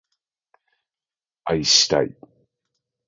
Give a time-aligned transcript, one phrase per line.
[1.43, 2.17] 愛したい